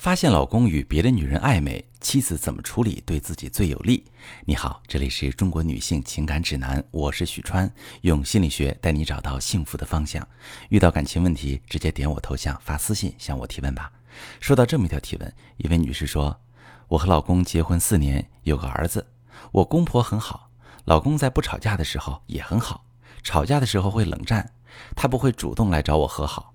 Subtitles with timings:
[0.00, 4.02] 发现老公与别的女人暧昧，妻子怎么处理对自己最有利？
[4.46, 10.26] 你好，这里是中国女性情感指南，我是许川，用心理学带你找到幸福的方向。
[10.70, 13.92] 遇到感情问题，直接点我头像发私信向我提问吧。
[14.40, 16.40] 收到这么一条提问，一位女士说
[16.88, 19.06] ：“我和老公结婚四年，有个儿子，
[19.52, 20.48] 我公婆很好，
[20.86, 22.86] 老公在不吵架的时候也很好，
[23.22, 24.54] 吵架的时候会冷战，
[24.96, 26.54] 他不会主动来找我和好。”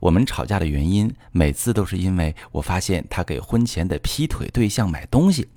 [0.00, 5.48] 我们吵架的原因，每次都是因为我发现他给婚前的劈腿对象买东西。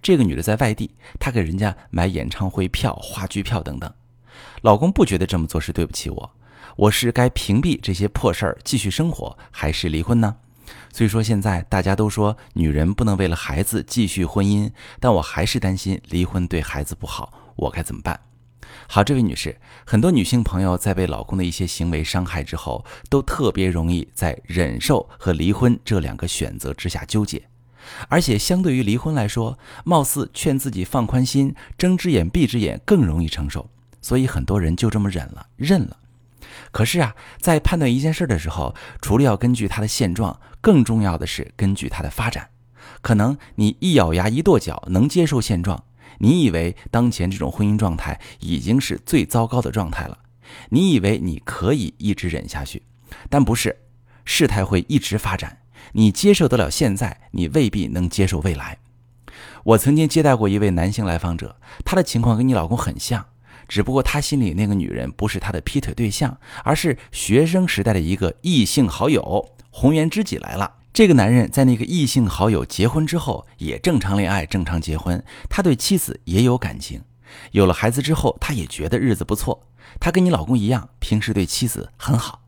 [0.00, 3.92] 这个女的在外地，她给人家买演唱会票、话剧票等等。
[4.62, 6.30] 老公不觉得这么做是对不起我，
[6.76, 10.36] 我是该屏蔽这些破事儿继续生活，还是离婚呢？
[10.92, 18.18] 所以说现在大家都说女人不能为了孩子继续婚姻，但我还是担心离婚对孩子不好，我该怎么办？
[18.88, 27.42] 好，这位女士，很多女性朋友在被老公的一些行为伤害之后，都特别容易在忍受和离婚这两个选择之下纠结，
[28.08, 33.68] 而且相对于离婚来说，貌似劝自己放宽心、睁只眼闭只眼更容易承受，
[34.00, 35.96] 所以很多人就这么忍了、认了。
[36.70, 42.48] 可是啊，在判断一件事的时候，除了要根据他的现状，更重要的是根据他的发展。
[43.02, 45.84] 可能你一咬牙一跺脚能接受现状。
[46.18, 50.18] 你以为当前这种婚姻状态已经是最糟糕的状态了，
[50.70, 52.82] 你以为你可以一直忍下去，
[53.28, 53.76] 但不是，
[54.24, 55.58] 事态会一直发展。
[55.92, 58.78] 你接受得了现在，你未必能接受未来。
[59.64, 63.26] 我曾经接待过一位男性来访者，他的情况跟你老公很像，
[63.68, 70.74] 只不过他心里那个女人不是他的劈腿对象，而是学生时代的一个异性好友，红颜知己来了。
[70.96, 75.22] 这个男人在那个异性好友结婚之后，也正常恋爱、正常结婚。
[75.50, 77.02] 他对妻子也有感情，
[77.50, 79.68] 有了孩子之后，他也觉得日子不错。
[80.00, 82.40] 他跟你老公一样，平时对妻子很好。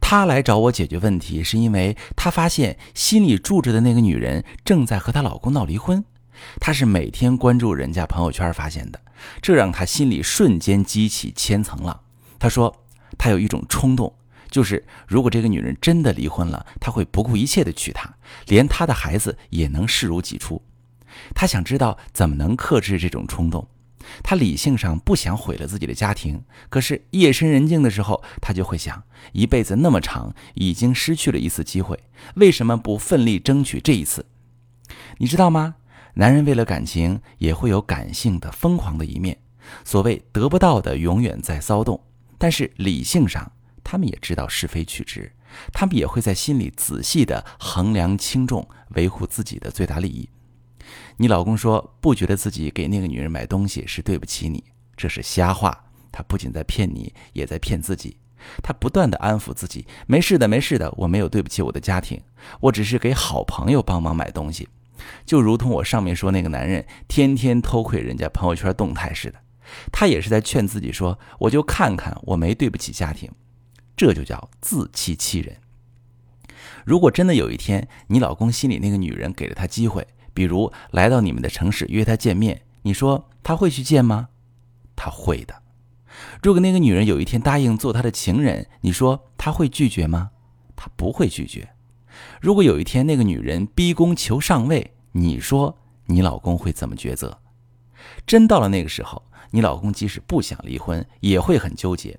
[0.00, 6.02] 他来找我解决问题，是因为他发现心里住着的那个女人正在和她老公闹离婚。
[6.58, 8.98] 他是每天关注人家朋友圈发现的，
[9.42, 12.00] 这让他心里瞬间激起千层浪。
[12.38, 12.74] 他说，
[13.18, 14.14] 他有一种冲动。
[14.50, 18.14] 就是，如果这个女人真的离婚了，他会不顾一切的娶她，
[18.46, 20.62] 连他的孩子也能视如己出。
[21.34, 23.66] 他想知道怎么能克制这种冲动。
[24.22, 29.02] 他理性上不想毁了自己的家庭，可是夜深人静的时候，他就会想：
[29.32, 31.98] 一辈子那么长，已经失去了一次机会，
[32.36, 34.24] 为什么不奋力争取这一次？
[35.18, 35.74] 你知道吗？
[36.14, 39.36] 男人为了感情，也会有感性的疯狂的一面。
[39.84, 42.00] 所谓得不到的，永远在骚动，
[42.38, 43.50] 但是理性上。
[43.88, 45.30] 他们也知道是非曲直，
[45.72, 50.28] 他们也会在心里仔细的衡量轻重，维护自己的最大利益。
[51.18, 54.64] 你老公说不觉得自己给那个女人买东西是对不起你，
[54.96, 55.84] 这是瞎话。
[56.10, 58.16] 他不仅在骗你，也在骗自己。
[58.60, 62.20] 他不断的安抚自己，没事的，没事的，我没有对不起我的家庭，
[62.58, 64.68] 我只是给好朋友帮忙买东西，
[65.24, 69.38] 就如同我上面说那个男人天天偷窥人家朋友圈动态似的，
[69.92, 73.30] 他也是在劝自己说，我就看看，我没对不起家庭。
[73.96, 75.56] 这就叫自欺欺人。
[76.84, 84.28] 如果真的有一天，你老公心里那个女人给了他机会，比如来到你们的城市约他见面，你说他会去见吗？
[84.94, 85.62] 他会的。
[86.42, 90.30] 如果那个女人有一天答应做他的情人，你说他会拒绝吗？
[90.76, 91.70] 他不会拒绝。
[92.40, 95.76] 如果有一天那个女人逼宫求上位，你说
[96.06, 97.40] 你老公会怎么抉择？
[98.26, 102.18] 真到了那个时候，你老公即使不想离婚，也会很纠结。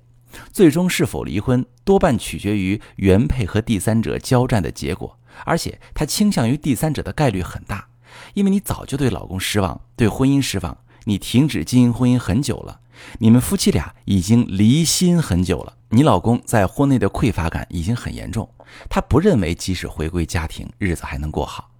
[0.52, 7.88] 最终是否离婚，多半取决于原配和第三者交战的结果，而且他倾向于第三者的概率很大，
[8.34, 12.80] 因为你早就对老公失望，对婚姻失望，你停止经营婚姻很久了，
[13.18, 18.48] 你们夫妻俩已经离心很久了，你老公在婚内的匮乏感已经很严重，
[18.90, 21.70] 他不认为即使回归家庭，日子还能过好。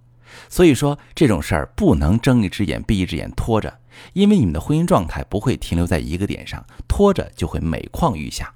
[0.47, 3.79] 所以说这种事儿不能睁一只眼闭一只眼拖着，
[4.13, 8.53] 因为你们的婚姻状态不会停留在一个点上，拖着就会每况愈下。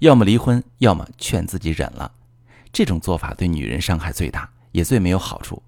[0.00, 2.12] 要么离婚，要么劝自己忍了。
[2.72, 5.62] 这种做法对女人伤害最大，也最没有好处。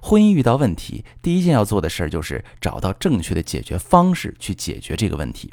[0.00, 5.52] 婚姻遇到问题，第一件要做的事儿就是找到正确的解决方式去解决这个问题。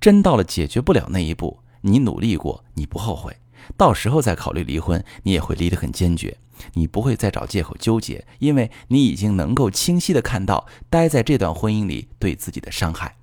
[0.00, 3.34] 真到了解决不了那一步，你努力过，你不后悔。
[3.76, 6.36] 到时候再考虑离婚，你也会离得很坚决，
[6.74, 13.16] 你不会再找借口纠结，因为你已经能够清晰的看到待在这段婚姻里对自己的伤害。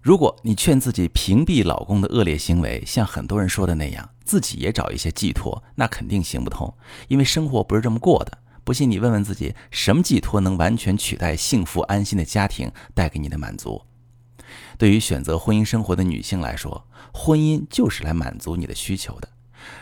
[0.00, 6.72] 如果你劝自己屏蔽老公的恶劣行为，像很多人说的那样，自己也找一些寄托，那肯定行不通，
[7.08, 8.38] 因为生活不是这么过的。
[8.64, 13.82] 不信你问问自己，什么寄托能完全取代幸福安心的家庭带给你的满足？
[14.78, 19.28] 对于选择婚姻生活的女性来说，婚姻就是来满足你的需求的。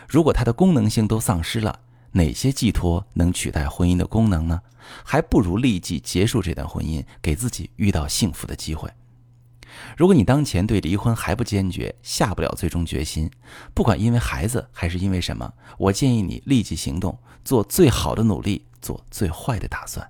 [0.07, 1.79] 如果它的功能性都丧失了，
[2.11, 4.61] 哪些寄托能取代婚姻的功能呢？
[5.03, 8.89] 还不如立即结束这段婚姻，给自己遇到幸福的机会。
[9.97, 13.29] 如果你当前对离婚还不坚决，下不了最终决心，
[13.73, 20.09] 不管因为孩子还是因为什么，我建议你立即行动，做最好的努力，做最坏的打算。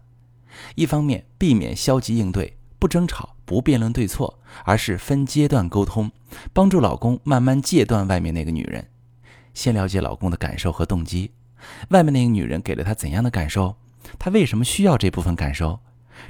[0.75, 6.11] 一方面避免消极应对，不争吵，不辩论对错，而是分阶段沟通，
[6.53, 8.87] 帮助老公慢慢戒断外面那个女人。
[9.57, 11.31] 先了解老公的感受和动机，
[11.89, 13.75] 外面那个女人给了他怎样的感受？
[14.19, 15.79] 他为什么需要这部分感受？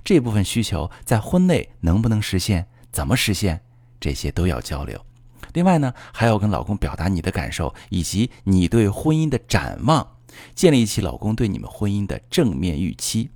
[0.02, 2.68] 这部分需求在婚内能不能实现？
[2.90, 3.60] 怎么实现？
[4.00, 5.06] 这些都要交流。
[5.52, 10.16] 另外呢，还要跟老公表达你的感受，以及你对婚姻的展望，
[10.56, 13.30] 建立起老公对你们婚姻的正面预期。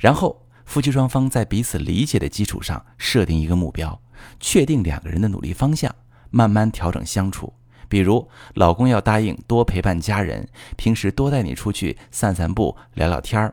[0.00, 4.02] 然后，夫妻双方在彼此理解的基础上，设定一个目标，
[4.40, 5.94] 确定两个人的努力方向，
[6.30, 7.52] 慢慢调整相处。
[7.92, 10.48] 比如，老公要答应多陪伴家人，
[10.78, 13.52] 平时多带你出去散散步、聊聊天儿；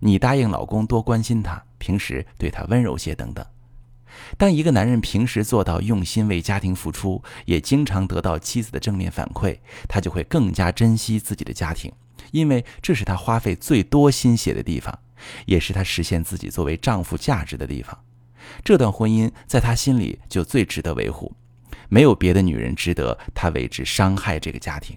[0.00, 3.46] 你答应老公多关心他，平时对他温柔些等等。
[4.36, 9.56] 当一个男人平时做到用心为家庭付出，也经常得到妻子的正面反馈，
[9.88, 11.92] 他就会更加珍惜自己的家庭，
[12.32, 14.98] 因为这是他花费最多心血的地方，
[15.44, 17.96] 也是他实现自己作为丈夫价值的地方。
[18.64, 21.32] 这段婚姻在他心里就最值得维护，
[21.88, 24.96] 没有别的女人值得他为之伤害这个家庭。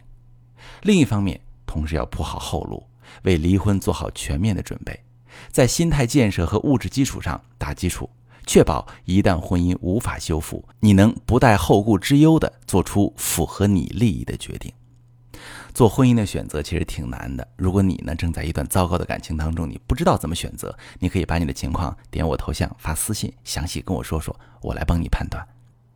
[0.84, 2.86] 另一方面，同时要铺好后路，
[3.24, 5.00] 为离婚做好全面的准备，
[5.52, 8.10] 在心态建设和物质基础上打基础。
[8.48, 14.74] 确保一旦婚姻无法修复，你能不带后顾之忧地做出符合你利益的决定。
[15.72, 17.48] 做婚姻的选择其实挺难的。
[17.56, 25.48] 如果你呢正在一段糟糕的感情当中，你不知道怎么选择，你可以把你的情况点我头像发私信，详细跟我说说，我来帮你判断。